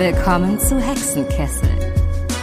[0.00, 1.68] Willkommen zu Hexenkessel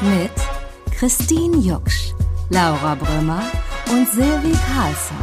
[0.03, 2.13] mit Christine Jucksch,
[2.51, 3.41] Laura Brümmer
[3.89, 5.17] und Silvi Carlsson,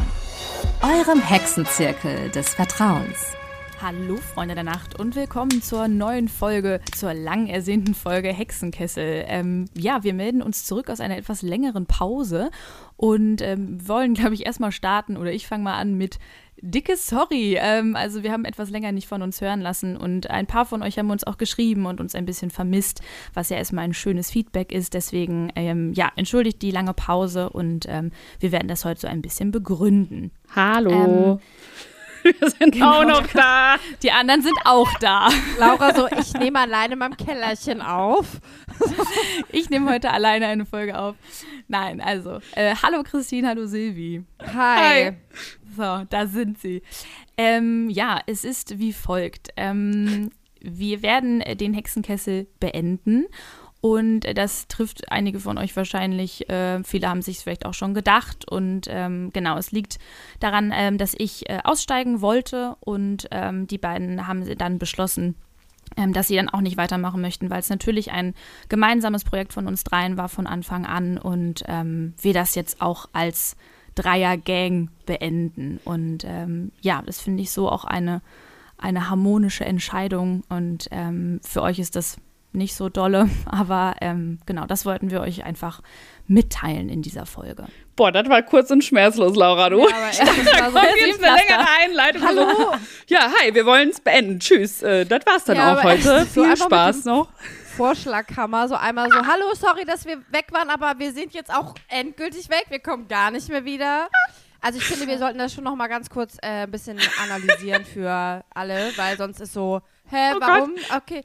[0.82, 3.36] eurem Hexenzirkel des Vertrauens.
[3.80, 9.26] Hallo Freunde der Nacht und willkommen zur neuen Folge, zur lang ersehnten Folge Hexenkessel.
[9.28, 12.50] Ähm, ja, wir melden uns zurück aus einer etwas längeren Pause
[12.96, 16.18] und ähm, wollen, glaube ich, erstmal starten oder ich fange mal an mit
[16.64, 17.56] dickes Sorry.
[17.60, 20.82] Ähm, also wir haben etwas länger nicht von uns hören lassen und ein paar von
[20.82, 23.02] euch haben uns auch geschrieben und uns ein bisschen vermisst,
[23.34, 24.94] was ja erstmal ein schönes Feedback ist.
[24.94, 29.22] Deswegen, ähm, ja, entschuldigt die lange Pause und ähm, wir werden das heute so ein
[29.22, 30.32] bisschen begründen.
[30.54, 30.90] Hallo.
[30.90, 31.38] Ähm,
[32.40, 33.00] wir sind genau.
[33.00, 33.76] auch noch da.
[34.02, 35.28] Die anderen sind auch da.
[35.58, 38.40] Laura so, ich nehme alleine in meinem Kellerchen auf.
[39.52, 41.16] Ich nehme heute alleine eine Folge auf.
[41.68, 44.24] Nein, also, äh, hallo Christine, hallo Silvi.
[44.54, 45.12] Hi.
[45.76, 46.82] So, da sind sie.
[47.36, 49.50] Ähm, ja, es ist wie folgt.
[49.56, 50.30] Ähm,
[50.60, 53.26] wir werden den Hexenkessel beenden.
[53.80, 56.48] Und das trifft einige von euch wahrscheinlich.
[56.48, 58.50] Äh, viele haben sich vielleicht auch schon gedacht.
[58.50, 59.98] Und ähm, genau, es liegt
[60.40, 62.76] daran, ähm, dass ich äh, aussteigen wollte.
[62.80, 65.34] Und ähm, die beiden haben dann beschlossen,
[65.96, 68.34] dass sie dann auch nicht weitermachen möchten, weil es natürlich ein
[68.68, 71.18] gemeinsames Projekt von uns dreien war von Anfang an.
[71.18, 73.56] Und ähm, wir das jetzt auch als
[73.94, 75.80] Dreier-Gang beenden.
[75.84, 78.22] Und ähm, ja, das finde ich so auch eine,
[78.78, 80.42] eine harmonische Entscheidung.
[80.48, 82.18] Und ähm, für euch ist das
[82.54, 85.80] nicht so dolle, aber ähm, genau, das wollten wir euch einfach
[86.26, 87.66] mitteilen in dieser Folge.
[87.96, 89.80] Boah, das war kurz und schmerzlos, Laura, du.
[89.80, 92.22] Ja, aber echt, das war so Kommt jetzt eine längere Einleitung.
[92.24, 92.74] Hallo.
[93.08, 94.40] Ja, hi, wir wollen es beenden.
[94.40, 94.82] Tschüss.
[94.82, 96.24] Äh, das war's dann Ja, auch heute.
[96.24, 97.28] so Viel Spaß noch.
[97.76, 101.74] Vorschlaghammer, so einmal so, hallo, sorry, dass wir weg waren, aber wir sind jetzt auch
[101.88, 104.08] endgültig weg, wir kommen gar nicht mehr wieder.
[104.60, 107.84] Also ich finde, wir sollten das schon noch mal ganz kurz äh, ein bisschen analysieren
[107.84, 110.74] für alle, weil sonst ist so, hä, Oh warum?
[110.96, 111.24] Okay.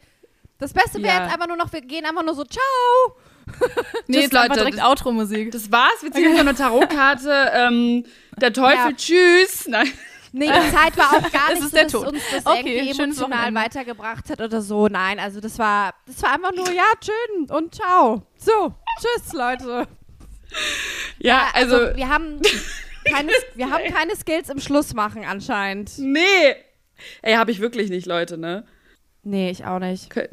[0.60, 1.24] Das Beste wäre Ja.
[1.24, 2.64] jetzt einfach nur noch, wir gehen einfach nur so, ciao.
[4.08, 4.60] Nee, einfach Leute.
[4.60, 5.52] direkt Outro-Musik.
[5.52, 6.02] Das war's.
[6.04, 7.52] Wir ziehen so eine Tarotkarte.
[7.54, 8.06] Ähm,
[8.40, 8.96] der Teufel, Ja.
[8.96, 9.68] tschüss.
[9.68, 9.92] Nein.
[10.32, 12.08] Nee, die Zeit war auch gar nicht ist so, der dass Tod.
[12.10, 14.88] uns das Okay, irgendwie emotional weitergebracht hat oder so.
[14.88, 18.22] Nein, also das war, das war einfach nur, ja, schön und ciao.
[18.38, 19.88] So, tschüss, Leute.
[21.20, 22.40] Ja, also, wir haben
[23.12, 25.98] keine, wir haben keine Skills im Schluss machen anscheinend.
[25.98, 26.56] nee.
[27.22, 28.66] Ey, habe ich wirklich nicht, Leute, ne?
[29.24, 30.06] Nee, ich auch nicht.
[30.08, 30.28] Okay.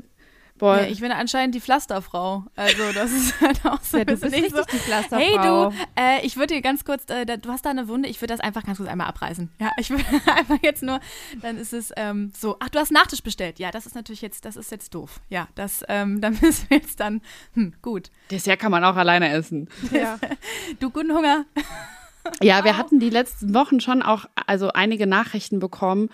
[0.59, 0.79] Boah.
[0.81, 2.45] Ja, ich bin anscheinend die Pflasterfrau.
[2.57, 4.57] Also das ist halt auch so Ja, bisschen bist nicht so.
[4.57, 5.19] richtig die Pflasterfrau.
[5.19, 8.09] Hey du, äh, ich würde dir ganz kurz, äh, da, du hast da eine Wunde,
[8.09, 9.51] ich würde das einfach ganz kurz einmal abreißen.
[9.61, 11.01] Ja, ich würde einfach jetzt nur,
[11.43, 13.59] dann ist es ähm, so, ach, du hast Nachtisch bestellt.
[13.59, 15.21] Ja, das ist natürlich jetzt, das ist jetzt doof.
[15.29, 17.21] Ja, das, ähm, da müssen wir jetzt dann,
[17.55, 18.11] hm, gut.
[18.31, 19.69] Dessert kann man auch alleine essen.
[19.93, 20.19] Ja.
[20.81, 21.45] Du, guten Hunger.
[22.43, 26.11] Ja, wir hatten die letzten Wochen schon auch also einige Nachrichten bekommen.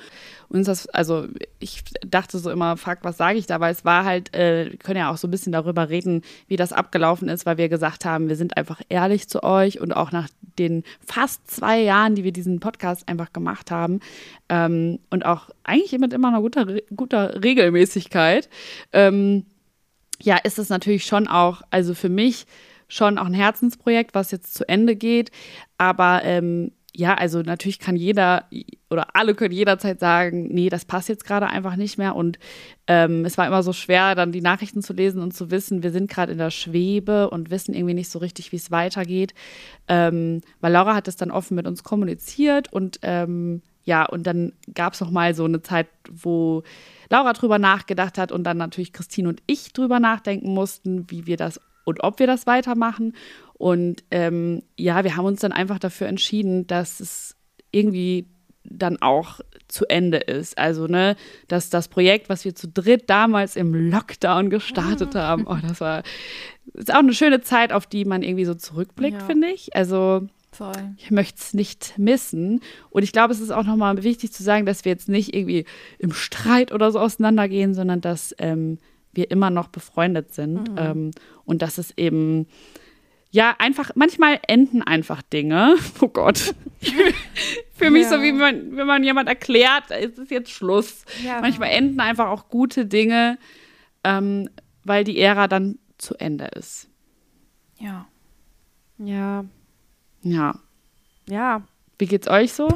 [0.49, 1.27] Und das, also
[1.59, 3.59] ich dachte so immer, fuck, was sage ich da?
[3.61, 6.56] Weil es war halt, äh, wir können ja auch so ein bisschen darüber reden, wie
[6.56, 10.12] das abgelaufen ist, weil wir gesagt haben, wir sind einfach ehrlich zu euch und auch
[10.12, 10.28] nach
[10.59, 14.01] den fast zwei Jahren, die wir diesen Podcast einfach gemacht haben
[14.49, 18.51] ähm, und auch eigentlich mit immer einer guter, guter Regelmäßigkeit,
[18.93, 19.47] ähm,
[20.21, 22.47] ja, ist es natürlich schon auch, also für mich
[22.92, 25.30] schon auch ein Herzensprojekt, was jetzt zu Ende geht.
[25.78, 28.44] Aber ähm, ja, also natürlich kann jeder
[28.91, 32.14] oder alle können jederzeit sagen, nee, das passt jetzt gerade einfach nicht mehr.
[32.14, 32.38] Und
[32.86, 35.91] ähm, es war immer so schwer, dann die Nachrichten zu lesen und zu wissen, wir
[35.91, 39.32] sind gerade in der Schwebe und wissen irgendwie nicht so richtig, wie es weitergeht.
[39.88, 44.53] Ähm, weil Laura hat es dann offen mit uns kommuniziert und ähm, ja, und dann
[44.74, 46.62] gab es noch mal so eine Zeit, wo
[47.09, 51.38] Laura drüber nachgedacht hat und dann natürlich Christine und ich drüber nachdenken mussten, wie wir
[51.38, 53.15] das und ob wir das weitermachen.
[53.54, 57.37] Und ähm, ja, wir haben uns dann einfach dafür entschieden, dass es
[57.70, 58.26] irgendwie
[58.65, 60.56] dann auch zu Ende ist.
[60.59, 61.16] Also, ne,
[61.48, 66.03] dass das Projekt, was wir zu dritt damals im Lockdown gestartet haben, oh, das war
[66.75, 69.26] ist auch eine schöne Zeit, auf die man irgendwie so zurückblickt, Ja.
[69.26, 69.75] finde ich.
[69.75, 70.72] Also, Voll.
[70.97, 72.60] ich möchte es nicht missen.
[72.91, 75.65] Und ich glaube, es ist auch nochmal wichtig zu sagen, dass wir jetzt nicht irgendwie
[75.98, 78.78] im Streit oder so auseinandergehen, sondern dass ähm,
[79.12, 80.70] wir immer noch befreundet sind.
[80.76, 81.10] Ähm,
[81.44, 82.47] und dass es eben,
[83.30, 85.76] ja, einfach, manchmal enden einfach Dinge.
[86.00, 86.54] Oh Gott.
[87.74, 91.04] Für mich so, wie man, wenn man jemand erklärt, es ist jetzt Schluss.
[91.24, 91.41] Ja.
[91.41, 93.38] Manchmal enden einfach auch gute Dinge,
[94.04, 94.48] ähm,
[94.84, 96.88] weil die Ära dann zu Ende ist.
[97.78, 98.06] Ja.
[98.98, 99.44] Ja.
[100.22, 100.54] Ja.
[101.28, 101.62] Ja.
[101.98, 102.68] Wie geht's euch so?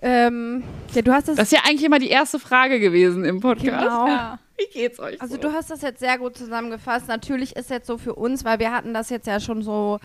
[0.00, 0.62] Ähm,
[0.94, 3.64] ja, du hast das, Das ist ja eigentlich immer die erste Frage gewesen im Podcast.
[3.66, 4.06] genau.
[4.06, 4.38] Ja.
[4.58, 5.40] Wie geht's euch Also so?
[5.40, 7.08] du hast das jetzt sehr gut zusammengefasst.
[7.08, 9.98] Natürlich ist jetzt so für uns, weil wir hatten das jetzt ja schon so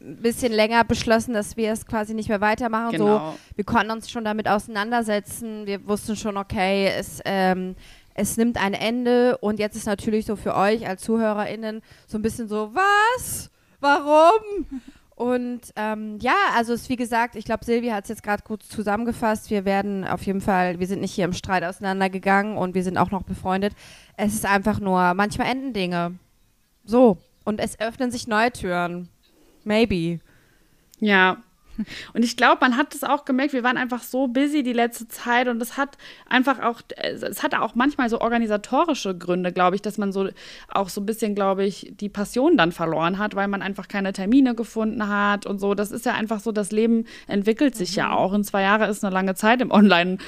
[0.00, 2.96] ein bisschen länger beschlossen, dass wir es quasi nicht mehr weitermachen.
[2.96, 3.36] So, Genau.
[3.54, 5.66] wir konnten uns schon damit auseinandersetzen.
[5.66, 7.76] Wir wussten schon, okay, es, ähm,
[8.14, 12.22] es nimmt ein Ende und jetzt ist natürlich so für euch als ZuhörerInnen so ein
[12.22, 13.50] bisschen so, was?
[13.80, 14.40] Warum?
[15.20, 18.62] Und ähm, ja, also es wie gesagt, ich glaube, Silvi hat es jetzt gerade gut
[18.62, 19.50] zusammengefasst.
[19.50, 22.96] Wir werden auf jeden Fall, wir sind nicht hier im Streit auseinandergegangen und wir sind
[22.96, 23.74] auch noch befreundet.
[24.16, 26.14] Es ist einfach nur, manchmal enden Dinge.
[26.86, 27.18] So.
[27.44, 29.10] Und es öffnen sich neue Türen.
[29.62, 30.20] Maybe.
[31.00, 31.42] Ja.
[32.14, 35.08] Und ich glaube, man hat es auch gemerkt, wir waren einfach so busy die letzte
[35.08, 35.96] Zeit und es hat
[36.28, 40.28] einfach auch, es hatte auch manchmal so organisatorische Gründe, glaube ich, dass man so
[40.68, 44.12] auch so ein bisschen, glaube ich, die Passion dann verloren hat, weil man einfach keine
[44.12, 45.74] Termine gefunden hat und so.
[45.74, 47.98] Das ist ja einfach so, das Leben entwickelt sich mhm.
[47.98, 48.32] ja auch.
[48.32, 50.18] Und zwei Jahre ist eine lange Zeit im Online,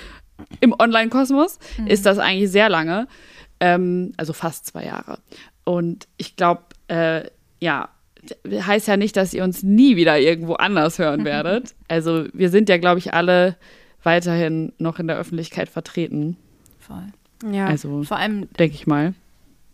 [0.60, 1.86] im Online-Kosmos, mhm.
[1.86, 3.08] ist das eigentlich sehr lange.
[3.60, 5.18] Ähm, also fast zwei Jahre.
[5.64, 7.28] Und ich glaube, äh,
[7.60, 7.90] ja,
[8.48, 11.74] heißt ja nicht, dass ihr uns nie wieder irgendwo anders hören werdet.
[11.88, 13.56] Also wir sind ja, glaube ich, alle
[14.02, 16.36] weiterhin noch in der Öffentlichkeit vertreten.
[16.78, 17.04] Voll.
[17.52, 17.66] Ja.
[17.66, 19.14] Also vor allem denke ich mal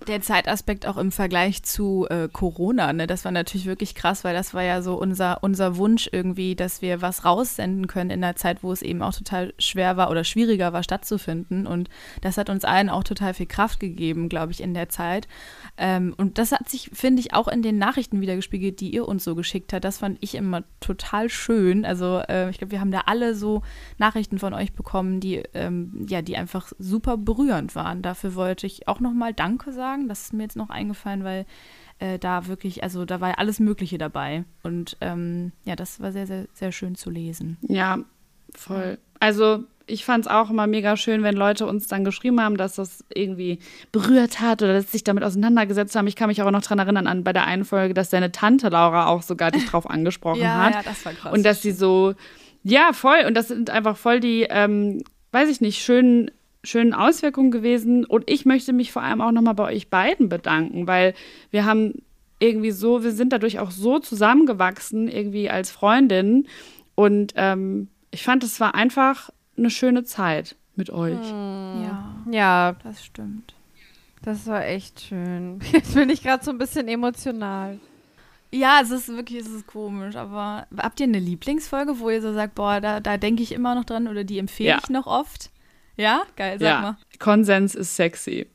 [0.07, 4.35] der Zeitaspekt auch im Vergleich zu äh, Corona, ne, das war natürlich wirklich krass, weil
[4.35, 8.37] das war ja so unser, unser Wunsch irgendwie, dass wir was raussenden können in der
[8.37, 11.67] Zeit, wo es eben auch total schwer war oder schwieriger war, stattzufinden.
[11.67, 11.89] Und
[12.21, 15.27] das hat uns allen auch total viel Kraft gegeben, glaube ich, in der Zeit.
[15.77, 19.25] Ähm, und das hat sich, finde ich, auch in den Nachrichten wiedergespiegelt, die ihr uns
[19.25, 19.85] so geschickt habt.
[19.85, 21.85] Das fand ich immer total schön.
[21.85, 23.63] Also äh, ich glaube, wir haben da alle so
[23.99, 28.03] Nachrichten von euch bekommen, die, ähm, ja, die einfach super berührend waren.
[28.03, 30.09] Dafür wollte ich auch nochmal Danke sagen sagen.
[30.09, 31.47] Das ist mir jetzt noch eingefallen, weil
[31.99, 34.45] äh, da wirklich, also da war alles Mögliche dabei.
[34.63, 37.57] Und ähm, ja, das war sehr, sehr, sehr schön zu lesen.
[37.63, 37.99] Ja,
[38.55, 38.99] voll.
[39.21, 42.75] Also ich fand es auch immer mega schön, wenn Leute uns dann geschrieben haben, dass
[42.75, 43.59] das irgendwie
[43.91, 46.07] berührt hat oder dass sie sich damit auseinandergesetzt haben.
[46.07, 48.69] Ich kann mich auch noch daran erinnern, an bei der einen Folge, dass deine Tante
[48.69, 50.75] Laura auch sogar dich drauf angesprochen ja, hat.
[50.75, 51.33] Ja, das war krass.
[51.33, 52.15] Und dass sie so,
[52.63, 53.25] ja, voll.
[53.27, 55.03] Und das sind einfach voll die, ähm,
[55.33, 56.31] weiß ich nicht, schönen
[56.65, 58.05] schönen Auswirkungen gewesen.
[58.05, 61.15] Und ich möchte mich vor allem auch nochmal bei euch beiden bedanken, weil
[61.51, 61.95] wir haben
[62.41, 66.47] irgendwie so, wir sind dadurch auch so zusammengewachsen, irgendwie als Freundinnen.
[66.95, 71.19] Und ähm, ich fand, es war einfach eine schöne Zeit mit euch.
[71.19, 71.83] Hm.
[71.83, 72.15] Ja.
[72.31, 73.55] Ja, das stimmt.
[74.23, 75.61] Das war echt schön.
[75.73, 77.79] Jetzt bin ich gerade so ein bisschen emotional.
[78.51, 82.33] Ja, es ist wirklich, es ist komisch, aber habt ihr eine Lieblingsfolge, wo ihr so
[82.33, 84.79] sagt, boah, da, da denke ich immer noch dran oder die empfehle ja.
[84.83, 85.51] ich noch oft?
[85.99, 86.81] Ja, geil, sag ja.
[86.81, 86.97] mal.
[87.19, 88.47] Konsens ist sexy.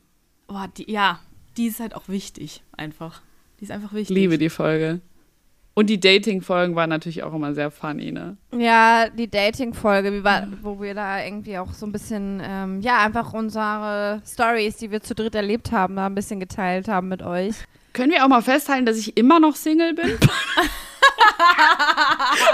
[0.48, 1.20] Boah, die, ja,
[1.58, 3.22] die ist halt auch wichtig, einfach.
[3.60, 4.16] Die ist einfach wichtig.
[4.16, 5.02] Liebe die Folge.
[5.76, 8.38] Und die Dating-Folgen waren natürlich auch immer sehr funny, ne?
[8.56, 10.24] Ja, die Dating-Folge,
[10.62, 15.02] wo wir da irgendwie auch so ein bisschen, ähm, ja, einfach unsere Stories, die wir
[15.02, 17.56] zu dritt erlebt haben, da ein bisschen geteilt haben mit euch.
[17.92, 20.12] Können wir auch mal festhalten, dass ich immer noch Single bin?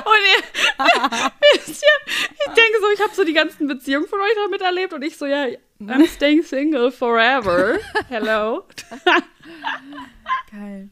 [0.05, 0.43] und ihr,
[1.59, 5.17] ich denke so, ich habe so die ganzen Beziehungen von euch damit erlebt und ich
[5.17, 5.47] so, ja,
[5.81, 7.79] I'm staying single forever.
[8.09, 8.65] Hello.
[10.51, 10.89] Geil.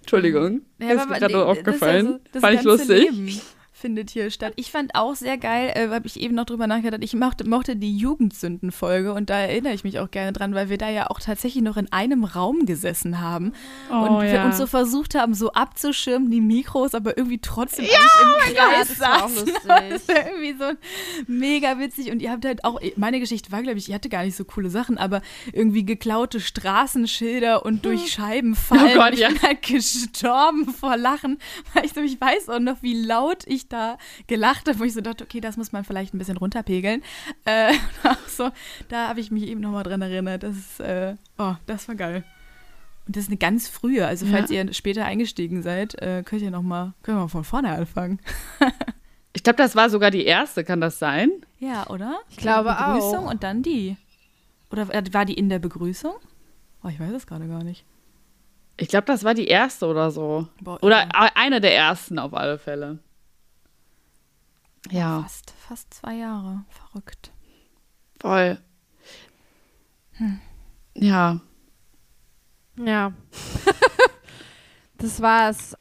[0.00, 0.62] Entschuldigung.
[0.78, 2.06] Ja, ist mir gerade aufgefallen.
[2.06, 3.10] Das, also, das Fand ich lustig.
[3.10, 3.40] Leben
[3.82, 4.52] findet hier statt.
[4.56, 7.74] Ich fand auch sehr geil, äh, habe ich eben noch drüber nachgedacht, ich mochte, mochte
[7.74, 11.18] die Jugendsündenfolge und da erinnere ich mich auch gerne dran, weil wir da ja auch
[11.18, 13.52] tatsächlich noch in einem Raum gesessen haben
[13.90, 14.32] oh, und ja.
[14.32, 18.96] wir uns so versucht haben, so abzuschirmen, die Mikros, aber irgendwie trotzdem ja, im Kreis
[18.96, 19.52] saßen.
[19.62, 20.72] Das war irgendwie so
[21.26, 24.24] mega witzig und ihr habt halt auch, meine Geschichte war, glaube ich, ich hatte gar
[24.24, 28.92] nicht so coole Sachen, aber irgendwie geklaute Straßenschilder und durch Scheiben fallen.
[28.92, 29.28] Oh Gott, ja.
[29.28, 31.38] ich bin halt gestorben vor Lachen,
[31.74, 34.94] weil ich so, ich weiß auch noch, wie laut ich da gelacht habe, wo ich
[34.94, 37.02] so dachte, okay, das muss man vielleicht ein bisschen runterpegeln.
[37.44, 37.74] Äh,
[38.28, 38.50] so,
[38.88, 40.42] da habe ich mich eben nochmal dran erinnert.
[40.42, 42.24] Das ist, äh, oh, das war geil.
[43.06, 44.06] Und das ist eine ganz frühe.
[44.06, 44.62] Also, falls ja.
[44.62, 48.20] ihr später eingestiegen seid, äh, könnt ihr noch mal, können wir mal von vorne anfangen.
[49.32, 51.30] ich glaube, das war sogar die erste, kann das sein?
[51.58, 52.20] Ja, oder?
[52.30, 53.30] Ich glaube Begrüßung auch.
[53.30, 53.96] und dann die.
[54.70, 56.14] Oder war die in der Begrüßung?
[56.84, 57.84] Oh, ich weiß es gerade gar nicht.
[58.76, 60.48] Ich glaube, das war die erste oder so.
[60.60, 61.30] Boah, oder ja.
[61.34, 62.98] eine der ersten auf alle Fälle.
[64.90, 65.22] Ja.
[65.22, 66.64] Fast, fast zwei Jahre.
[66.68, 67.30] Verrückt.
[68.20, 68.58] Voll.
[70.12, 70.40] Hm.
[70.94, 71.40] Ja.
[72.76, 73.12] Ja.
[74.98, 75.76] das war's.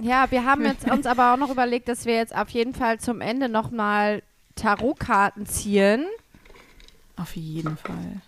[0.00, 3.00] Ja, wir haben jetzt uns aber auch noch überlegt, dass wir jetzt auf jeden Fall
[3.00, 4.22] zum Ende nochmal
[4.54, 6.06] Tarotkarten ziehen.
[7.16, 8.20] Auf jeden Fall.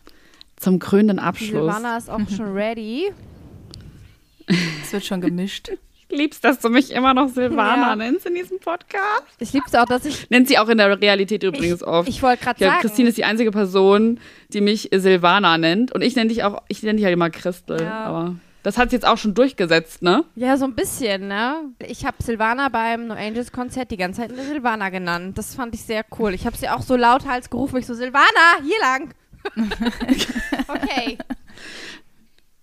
[0.56, 1.50] Zum krönenden Abschluss.
[1.50, 3.12] Silvana ist auch schon ready.
[4.82, 5.70] Es wird schon gemischt
[6.10, 7.96] liebst, dass du mich immer noch Silvana ja.
[7.96, 9.24] nennst in diesem Podcast.
[9.38, 10.28] Ich lieb's auch, dass ich.
[10.30, 12.08] Nennt sie auch in der Realität übrigens ich, oft.
[12.08, 12.80] Ich wollte gerade sagen.
[12.80, 15.92] Christine ist die einzige Person, die mich Silvana nennt.
[15.92, 17.82] Und ich nenne dich auch, ich nenne dich halt immer Christel.
[17.82, 18.04] Ja.
[18.04, 20.24] Aber das hat sie jetzt auch schon durchgesetzt, ne?
[20.34, 21.56] Ja, so ein bisschen, ne?
[21.86, 25.38] Ich habe Silvana beim No Angels Konzert die ganze Zeit eine Silvana genannt.
[25.38, 26.34] Das fand ich sehr cool.
[26.34, 29.14] Ich habe sie auch so lauthals gerufen, ich so, Silvana, hier lang.
[30.68, 31.16] Okay.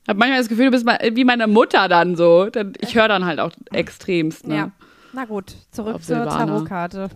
[0.05, 2.47] Ich habe manchmal das Gefühl, du bist mal wie meine Mutter dann so.
[2.79, 4.45] Ich höre dann halt auch extremst.
[4.45, 4.55] Ne?
[4.55, 4.71] Ja.
[5.13, 6.45] Na gut, zurück Auf zur Silvana.
[6.45, 7.09] Tarotkarte.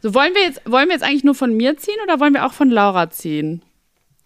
[0.00, 2.46] So, wollen wir, jetzt, wollen wir jetzt eigentlich nur von mir ziehen oder wollen wir
[2.46, 3.62] auch von Laura ziehen?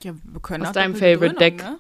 [0.03, 1.65] Ja, wir können Aus auch deinem Favorite Dröhnung, Deck.
[1.65, 1.79] Ne?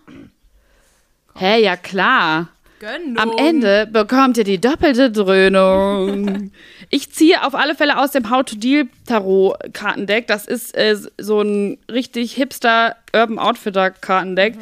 [1.35, 2.49] Hä, ja klar.
[2.79, 3.19] Gönnung.
[3.19, 6.51] Am Ende bekommt ihr die doppelte Dröhnung.
[6.93, 10.27] Ich ziehe auf alle Fälle aus dem How to Deal Tarot Kartendeck.
[10.27, 14.57] Das ist äh, so ein richtig hipster Urban Outfitter Kartendeck.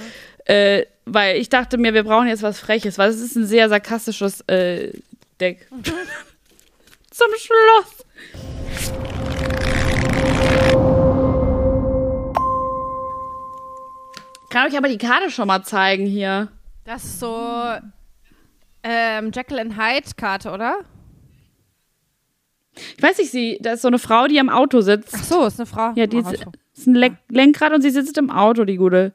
[0.44, 3.68] Äh, weil ich dachte mir, wir brauchen jetzt was Freches, weil es ist ein sehr
[3.68, 4.92] sarkastisches äh,
[5.40, 5.68] Deck.
[7.10, 8.04] Zum Schluss.
[14.50, 16.48] Kann euch aber die Karte schon mal zeigen hier.
[16.84, 17.36] Das ist so
[18.82, 20.80] ähm, Jekyll and Hyde Karte, oder?
[22.96, 25.14] Ich weiß nicht, sie, da ist so eine Frau, die am Auto sitzt.
[25.14, 25.92] Ach so, ist eine Frau.
[25.96, 29.12] Ja, die ist, ist ein Lenk Lenkrad und sie sitzt im Auto, die gute.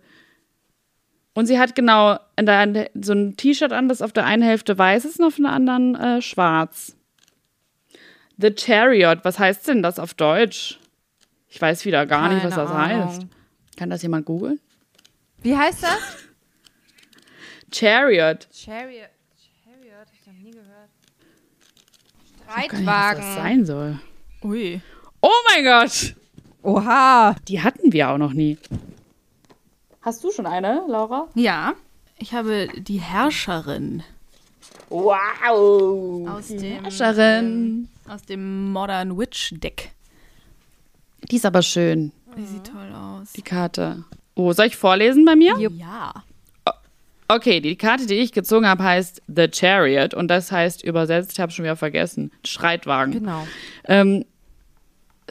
[1.35, 5.05] Und sie hat genau der, so ein T-Shirt an, das auf der einen Hälfte weiß
[5.05, 6.95] ist und auf der anderen äh, schwarz.
[8.37, 10.79] The Chariot, was heißt denn das auf Deutsch?
[11.49, 13.07] Ich weiß wieder gar nicht, was Keine das Ahnung.
[13.09, 13.21] heißt.
[13.77, 14.59] Kann das jemand googeln?
[15.41, 15.99] Wie heißt das?
[17.71, 18.47] Chariot.
[18.53, 19.09] Chariot.
[19.63, 20.89] Chariot, hab ich noch nie gehört.
[22.35, 23.35] Ich weiß nicht, was das Streitwagen.
[23.35, 23.99] sein soll.
[24.43, 24.81] Ui.
[25.21, 26.15] Oh mein Gott!
[26.63, 27.35] Oha.
[27.47, 28.57] Die hatten wir auch noch nie.
[30.03, 31.27] Hast du schon eine, Laura?
[31.35, 31.73] Ja,
[32.17, 34.03] ich habe die Herrscherin
[34.89, 36.27] Wow!
[36.29, 37.89] aus dem, Herrscherin.
[38.07, 39.91] aus dem Modern Witch Deck.
[41.31, 43.31] Die ist aber schön, Die sieht toll aus.
[43.33, 44.03] die Karte.
[44.35, 45.57] Oh, soll ich vorlesen bei mir?
[45.71, 46.13] Ja.
[47.29, 51.39] Okay, die Karte, die ich gezogen habe, heißt The Chariot und das heißt übersetzt, ich
[51.39, 53.13] habe schon wieder vergessen, Streitwagen.
[53.13, 53.47] Genau.
[53.85, 54.25] Ähm,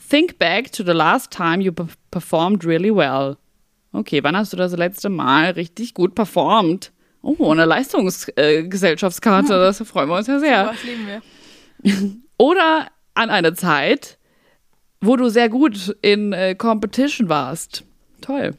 [0.09, 3.37] think back to the last time you pe- performed really well.
[3.93, 6.93] Okay, wann hast du das letzte Mal richtig gut performt?
[7.21, 10.67] Oh, eine Leistungsgesellschaftskarte, das freuen wir uns ja sehr.
[10.67, 11.23] Was lieben wir?
[12.39, 14.19] Oder an eine Zeit,
[15.01, 17.85] wo du sehr gut in äh, Competition warst.
[18.21, 18.57] Toll.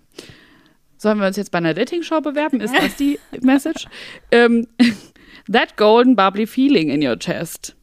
[0.98, 2.62] Sollen wir uns jetzt bei einer Dating-Show bewerben?
[2.62, 3.88] Ist das die Message?
[4.32, 4.68] ähm,
[5.52, 7.76] that golden bubbly feeling in your chest.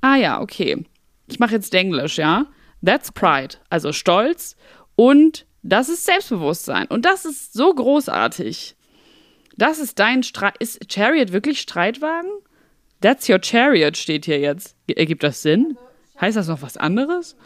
[0.00, 0.84] Ah ja, okay.
[1.26, 2.46] Ich mache jetzt Denglisch, ja?
[2.84, 4.56] That's pride, also Stolz
[4.96, 8.76] und das ist Selbstbewusstsein und das ist so großartig.
[9.56, 10.54] Das ist dein Streit.
[10.58, 12.30] Ist Chariot wirklich Streitwagen?
[13.00, 14.76] That's your chariot steht hier jetzt.
[14.86, 15.76] Ergibt das Sinn?
[16.20, 17.36] Heißt das noch was anderes?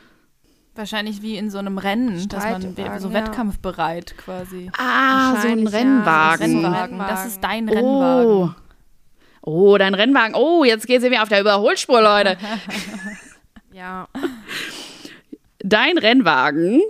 [0.74, 2.62] Wahrscheinlich wie in so einem Rennen, dass man
[3.00, 3.14] so ja.
[3.14, 4.70] wettkampfbereit quasi.
[4.78, 5.78] Ah, so ein Wahrscheinlich, ja.
[5.78, 6.64] Rennwagen.
[6.64, 6.98] Rennwagen.
[6.98, 8.26] Das ist dein Rennwagen.
[8.26, 8.50] Oh.
[9.42, 10.34] oh, dein Rennwagen.
[10.34, 12.36] Oh, jetzt geht sie mir auf der Überholspur, Leute.
[13.78, 14.08] Ja.
[15.60, 16.82] Dein Rennwagen.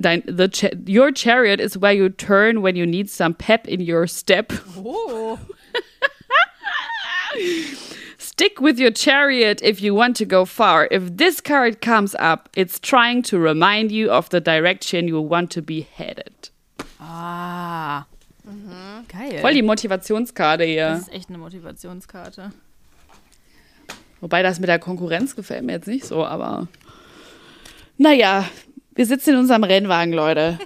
[0.00, 3.80] Dein, the cha your chariot is where you turn when you need some pep in
[3.80, 4.52] your step.
[4.76, 5.38] Oh.
[8.18, 10.86] Stick with your chariot if you want to go far.
[10.92, 15.50] If this card comes up, it's trying to remind you of the direction you want
[15.52, 16.50] to be headed.
[17.00, 18.06] Ah.
[19.08, 19.40] Geil.
[19.40, 20.92] Voll die Motivationskarte das hier.
[20.94, 22.52] ist echt eine Motivationskarte.
[24.20, 26.68] Wobei das mit der Konkurrenz gefällt mir jetzt nicht so, aber.
[27.98, 28.48] Naja,
[28.98, 30.58] wir sitzen in unserem Rennwagen, Leute.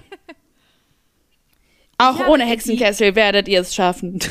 [1.99, 4.19] Auch Ja, ohne die- Hexenkessel werdet ihr es schaffen.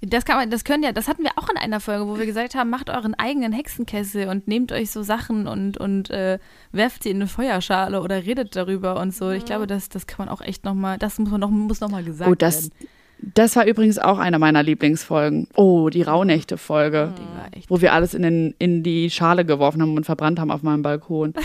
[0.00, 2.24] Das kann man, das können ja, das hatten wir auch in einer Folge, wo wir
[2.24, 6.38] gesagt haben, macht euren eigenen Hexenkessel und nehmt euch so Sachen und, und äh,
[6.70, 9.32] werft sie in eine Feuerschale oder redet darüber und so.
[9.32, 11.90] Ich glaube, das, das kann man auch echt nochmal, das muss man noch, muss noch
[11.90, 12.88] mal gesagt Oh, das, werden.
[13.34, 15.48] das war übrigens auch eine meiner Lieblingsfolgen.
[15.56, 17.12] Oh, die Rauhnächte-Folge.
[17.56, 17.64] Die.
[17.68, 20.82] Wo wir alles in, den, in die Schale geworfen haben und verbrannt haben auf meinem
[20.82, 21.34] Balkon.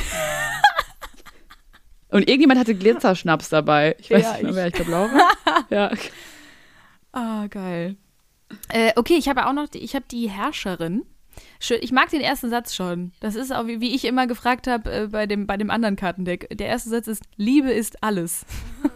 [2.13, 3.95] Und irgendjemand hatte Glitzerschnaps dabei.
[3.99, 4.55] Ich weiß Ja, nicht mehr, ich.
[4.55, 5.29] wer, ich glaube Laura.
[5.69, 5.91] ja.
[7.11, 7.95] Ah, geil.
[8.69, 11.03] Äh, okay, ich habe auch noch, die, ich habe die Herrscherin.
[11.59, 13.11] Schön, ich mag den ersten Satz schon.
[13.19, 15.95] Das ist auch, wie, wie ich immer gefragt habe äh, bei, dem, bei dem anderen
[15.95, 16.47] Kartendeck.
[16.55, 18.45] Der erste Satz ist, Liebe ist alles.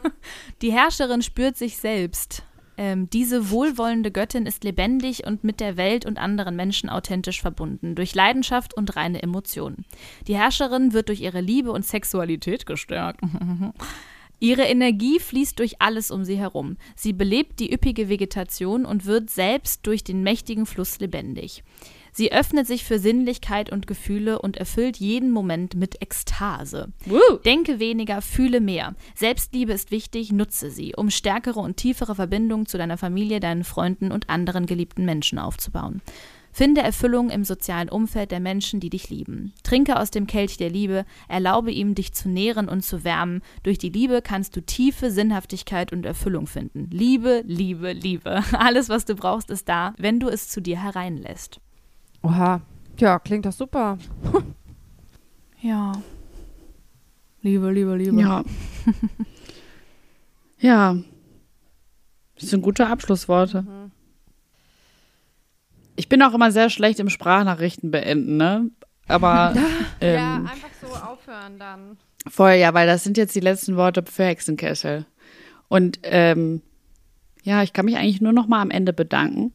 [0.62, 2.44] die Herrscherin spürt sich selbst.
[2.78, 7.96] Ähm, diese wohlwollende Göttin ist lebendig und mit der Welt und anderen Menschen authentisch verbunden,
[7.96, 9.86] durch Leidenschaft und reine Emotionen.
[10.28, 13.22] Die Herrscherin wird durch ihre Liebe und Sexualität gestärkt.
[14.40, 16.78] Ihre Energie fließt durch alles um sie herum.
[16.96, 21.64] Sie belebt die üppige Vegetation und wird selbst durch den mächtigen Fluss lebendig.
[22.18, 26.92] Sie öffnet sich für Sinnlichkeit und Gefühle und erfüllt jeden Moment mit Ekstase.
[27.06, 27.38] Woo.
[27.46, 28.96] Denke weniger, fühle mehr.
[29.14, 34.12] Selbstliebe ist wichtig, nutze sie, um stärkere und tiefere Verbindungen zu deiner Familie, deinen Freunden
[34.12, 36.02] und anderen geliebten Menschen aufzubauen.
[36.52, 39.54] Finde Erfüllung im sozialen Umfeld der Menschen, die dich lieben.
[39.62, 43.44] Trinke aus dem Kelch der Liebe, erlaube ihm, dich zu nähren und zu wärmen.
[43.62, 46.90] Durch die Liebe kannst du tiefe Sinnhaftigkeit und Erfüllung finden.
[46.90, 48.42] Liebe, Liebe, Liebe.
[48.54, 51.62] Alles, was du brauchst, ist da, wenn du es zu dir hereinlässt.
[52.22, 52.62] Oha.
[53.00, 53.98] Ja, klingt doch super.
[55.60, 55.92] Ja.
[57.42, 58.22] Liebe, Liebe, Liebe.
[58.22, 58.44] Ja.
[60.60, 60.96] ja.
[62.40, 63.64] Das sind gute Abschlussworte.
[63.64, 63.92] Mhm.
[65.96, 68.70] Ich bin auch immer sehr schlecht im Sprachnachrichten beenden, ne?
[69.08, 69.56] Aber
[70.02, 71.98] ähm, einfach so aufhören dann.
[72.28, 75.06] voll, ja, weil das sind jetzt die letzten Worte für Hexenkessel.
[75.70, 76.62] Und ähm,
[77.44, 79.54] ja, ich kann mich eigentlich nur noch mal am Ende bedanken.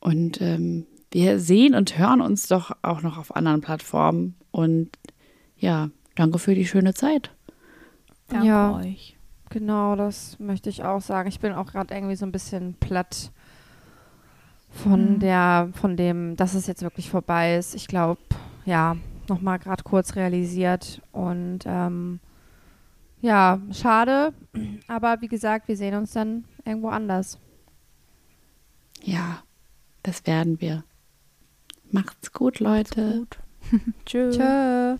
[0.00, 4.36] Und ähm, wir sehen und hören uns doch auch noch auf anderen Plattformen.
[4.50, 4.90] Und
[5.56, 7.30] ja, danke für die schöne Zeit.
[8.28, 8.74] Danke Ja.
[8.76, 9.16] euch.
[9.48, 11.28] Genau, das möchte ich auch sagen.
[11.28, 13.32] Ich bin auch gerade irgendwie so ein bisschen platt
[14.70, 17.74] von der, von dem, dass es jetzt wirklich vorbei ist.
[17.74, 18.20] Ich glaube,
[18.64, 18.96] ja,
[19.28, 22.20] nochmal gerade kurz realisiert und ähm,
[23.20, 24.32] ja, schade.
[24.86, 27.38] Aber wie gesagt, wir sehen uns dann irgendwo anders.
[29.02, 29.42] Ja,
[30.04, 30.84] das werden wir.
[31.92, 33.18] Macht's gut, Leute.
[33.18, 33.38] Gut.
[34.06, 34.36] Tschüss.
[34.38, 34.96] Tschö.